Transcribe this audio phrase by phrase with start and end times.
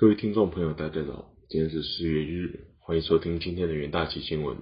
[0.00, 4.58] 各位听众朋友，大家好，今天是四月一日，欢迎收听今天的元大旗新闻。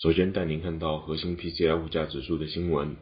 [0.00, 2.94] 首先带您看到核心 PCI 物价指数的新闻。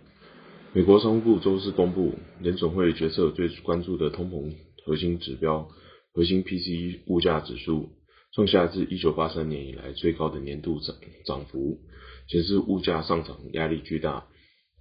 [0.72, 4.54] 美国商务部周四公布，联总会决策最关注的通膨
[4.86, 5.68] 核心指标——
[6.14, 7.90] 核心 PCE 物价指数，
[8.32, 10.96] 创下自一九八三年以来最高的年度涨
[11.26, 11.80] 涨幅，
[12.28, 14.26] 显示物价上涨压力巨大。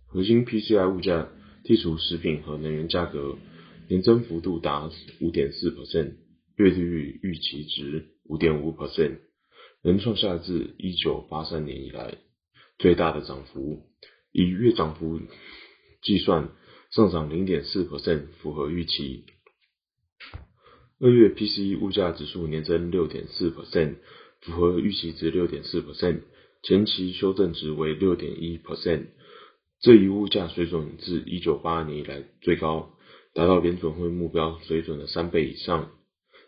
[0.07, 1.27] 核心 PCI 物价
[1.65, 3.35] 剔除食品和能源价格，
[3.89, 4.89] 年增幅度达
[5.19, 6.13] 五点四 percent。
[6.63, 9.17] 月利率预期值五点五 percent，
[9.83, 12.15] 能创下自一九八三年以来
[12.79, 13.83] 最大的涨幅。
[14.31, 15.19] 以月涨幅
[16.01, 16.49] 计算，
[16.89, 19.25] 上涨零点四 percent，符合预期。
[20.99, 23.95] 二月 PCE 物价指数年增六点四 percent，
[24.39, 26.21] 符合预期值六点四 percent，
[26.63, 29.07] 前期修正值为六点一 percent。
[29.81, 32.95] 这一物价水准自一九八二年以来最高，
[33.33, 35.91] 达到联准会目标水准的三倍以上。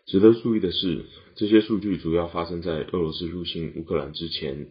[0.06, 4.68] 值得注意的是，这些数据主要发生在俄罗斯入侵乌克兰之前。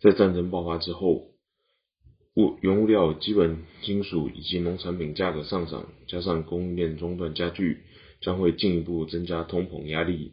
[0.00, 1.30] 在战争爆发之后，
[2.36, 7.78] 物原物料、基本金属以及农产品价格上涨，加上供应链中断加剧，
[8.20, 10.32] 将会进一步增加通膨压力。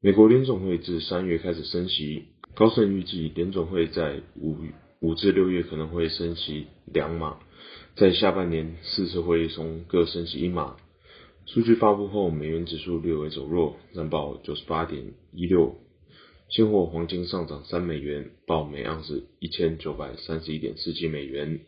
[0.00, 2.24] 美国联总会自三月开始升息，
[2.56, 4.56] 高盛预计联总会在五
[5.00, 7.38] 五至六月可能会升息两码，
[7.94, 10.76] 在下半年四次会议中各升息一码。
[11.54, 15.76] 数据发布后，美元指数略微走弱，暂报九十八点一六。
[16.50, 21.60] 现货黄金上涨三美元，报每盎司一千九百三十一点四七美元。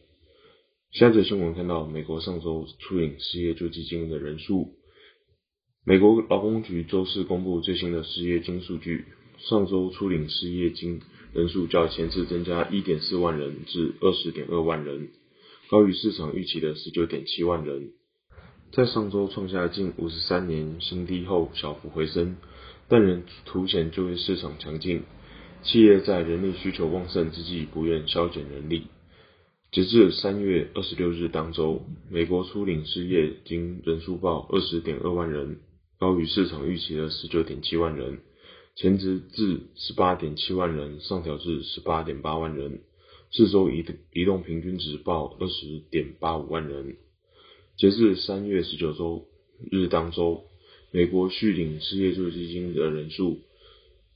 [0.93, 4.75] 下则新闻看到，美国上周初领失业救济金的人数。
[5.87, 9.07] 美国劳工局周四公布最新的失业金数据，
[9.39, 11.01] 上周初领失业金
[11.33, 15.09] 人数较前次增加一点四万人至二十点二万人，
[15.71, 17.93] 高于市场预期的十九点七万人。
[18.73, 22.37] 在上周创下近五十三年新低后小幅回升，
[22.89, 25.03] 但仍凸显就业市场强劲。
[25.65, 28.87] 企业在人力需求旺盛之际不愿削减人力。
[29.73, 35.59] 截至三月二十六日当周，美国初领失业金人数报二十点二万人，
[35.99, 38.21] 高于市场预期的十九点七万人，
[38.77, 42.83] 前值至十八点七万人上调至十八点八万人。
[43.33, 46.97] 四周移移动平均值报二十点八五万人。
[47.81, 49.25] 截至三月十九周
[49.71, 50.45] 日当周，
[50.93, 53.39] 美国续领失业救济金的人数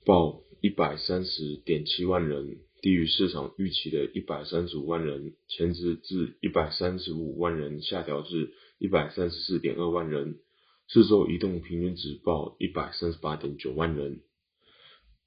[0.04, 10.40] 报一百三十点七万人，低于市场预期的一百三十五万人，前值至一百三十五万人下调至一百三十四点二万人。
[10.90, 14.20] 四周移动平均值报一百三十八点九万人。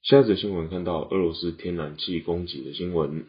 [0.03, 3.25] 下则新闻看到俄罗斯天然气供给的新闻，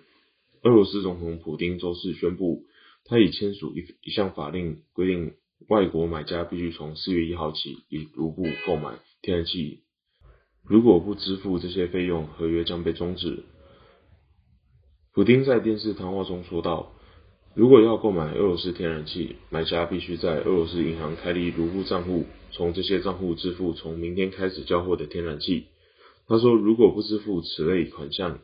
[0.65, 2.67] 俄罗斯总统普京周四宣布。
[3.09, 5.33] 他已签署一一项法令，规定
[5.69, 9.81] 外国买家必须从四月一号起以卢布购买天然气，
[10.63, 13.45] 如果不支付这些费用，合约将被终止。
[15.15, 16.93] 普丁在电视谈话中说道
[17.57, 25.69] ：“如果要购买俄罗斯天然气，买家必须在俄罗斯银行开立卢布账户，从这些账户支付从明天开始交货的天然气。”
[26.29, 28.39] 他说：“如果不支付此类款项，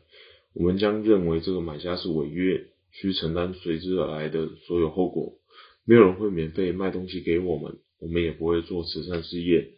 [0.55, 2.65] 我们将认为这个买家是违约。”
[3.01, 5.33] 需承担随之而来的所有后果。
[5.85, 9.71] 没有人会免费卖东西给我们，我们也不会做慈善事业。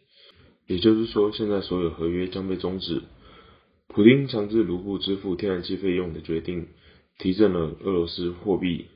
[0.66, 3.02] 也就是说，现在所有合约将被终止。
[3.88, 6.68] 普京强制卢布支付天然气费用的决定，
[7.18, 8.86] 提振了俄罗斯货币。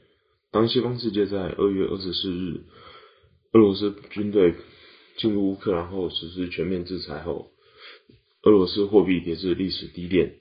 [0.50, 2.60] 当西方世界在二月二十四日
[3.52, 4.54] 俄罗斯军队
[5.16, 7.50] 进入乌克兰后实施全面制裁后，
[8.42, 10.34] 俄罗斯货币跌至历史低点。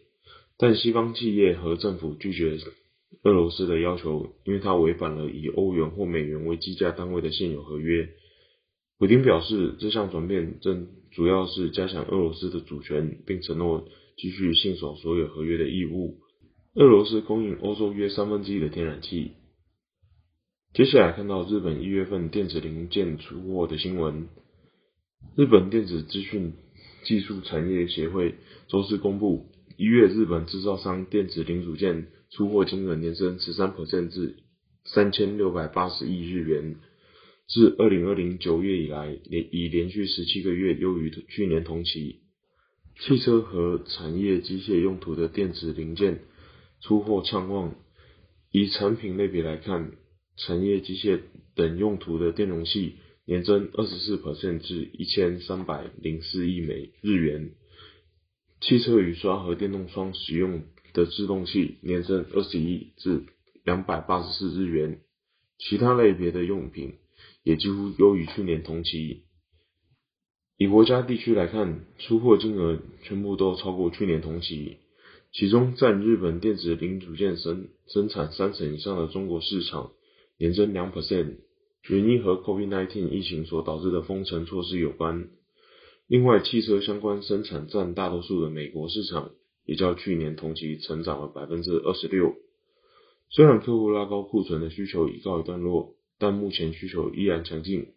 [0.58, 2.58] 但西方企业和政府拒绝。
[3.24, 8.10] 俄罗斯的要求，因为它违反了以欧元或美元为计价单位的现有合约。
[8.98, 16.20] 普京表示，这项转变正主要是加强俄罗斯的主权，并承诺继续信守所有合约的义务。
[16.76, 19.32] 俄罗斯供应欧洲约三分之一的天然气。
[20.74, 24.30] 接下来看到日本一月份电子零件出货的新闻。
[25.36, 26.54] 日本电子资讯
[27.04, 28.36] 技术产业协会
[28.68, 29.48] 周四公布，
[29.82, 32.06] 一月日本制造商电子零组件。
[32.30, 33.74] 出货金额年增十三
[34.12, 34.36] 至
[34.86, 36.76] 三千六百八十亿日元，
[37.48, 42.20] 自二零二零九月以来连已连续十七个月优于去年同期。
[43.00, 46.20] 汽车和产业机械用途的电子零件
[46.82, 47.74] 出货畅旺。
[48.52, 49.94] 以产品类别来看，
[50.38, 51.20] 产业机械
[51.56, 57.56] 等用途的电容器年增二十四 percent 至一千三百零四亿美日元。
[58.62, 60.64] 汽车雨刷和电动窗使用。
[60.94, 63.24] 的制动器年增二十一至
[63.64, 65.00] 两百八十四日元，
[65.58, 66.96] 其他类别的用品
[67.44, 69.24] 也几乎优于去年同期。
[70.58, 74.80] 以国家地区来看，出货金额全部都超过去年同期，
[75.32, 79.92] 其中占日本电子零组件生生产三成以上的中国市场
[80.38, 81.38] 年增两 percent，
[81.88, 85.30] 原因和 COVID-19 疫情所导致的封城措施有关。
[86.12, 89.32] 另外，汽车相关生产占大多数的美国市场，
[89.66, 92.36] 也较去年同期成长了百分之二十六。
[93.30, 97.94] 虽然客户拉高库存的需求已告一段落，但目前需求依然强劲。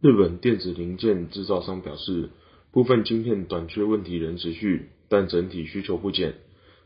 [0.00, 2.30] 日本电子零件制造商表示，
[2.72, 6.36] 部分晶片短缺问题仍持续，但整体需求不减，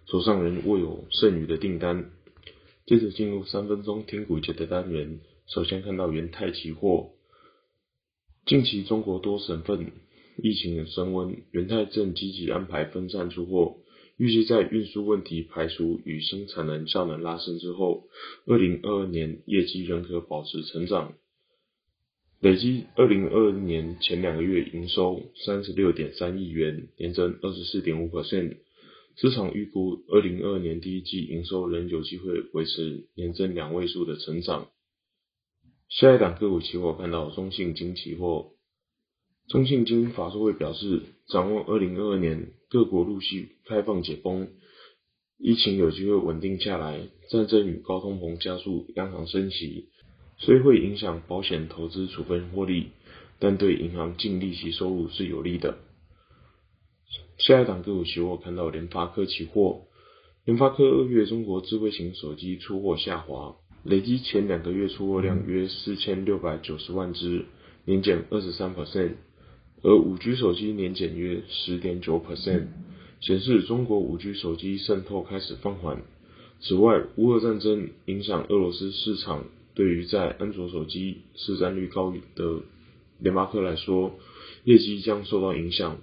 [0.06, 2.10] 手上仍握有剩余的订单。
[2.84, 7.10] 接着进入三分钟听股节的单元，首先看到元泰期货。
[8.44, 9.92] 近期中国多省份
[10.42, 13.78] 疫情升温，元泰正积极安排分散出货，
[14.16, 18.04] 预计在运输问题排除与生产能效能拉升之后，
[18.46, 21.14] 二零二二年业绩仍可保持成长。
[22.40, 28.58] 累计二零二二年前两个月营收三十六点三亿元，年增二十四点五 percent。
[29.16, 34.68] 市场预估二零二二年第一季营收仍有机会维持年增两位数的成长。
[35.88, 38.52] 下一档个股期货看到中信金期货，
[39.48, 44.48] 中信金法说会表示，展望二零二二年各国陆续开放解封，
[45.38, 49.88] 疫情有机会稳定下来，战争与高通膨加速央行升息。
[50.36, 52.88] 虽会影响保险投资处分获利，
[53.38, 55.78] 但对银行净利息收入是有利的。
[57.38, 59.86] 下一档个股期货看到联发科期货，
[60.44, 67.46] 联发科二月中国智慧型手机出货下滑，累计前两个月出货量约四千六百九十万只，
[67.86, 69.14] 年减二十三 percent，
[69.82, 72.66] 而五 G 手机年减约十点九 percent，
[73.20, 76.02] 显示中国五 G 手机渗透开始放缓。
[76.60, 79.44] 此外，乌俄战争影响俄罗斯市场。
[79.74, 82.62] 对于在安卓手机市占率高的
[83.20, 84.18] 联发科来说，
[84.64, 86.00] 业绩将受到影响，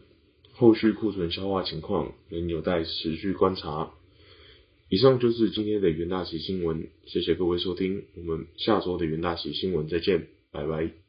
[0.53, 3.91] 后续库存消化情况仍有待持续观察。
[4.87, 11.04] 以上就是今天的元大喜新闻，谢谢各位收听，我们下周的元大喜新闻再见，拜拜。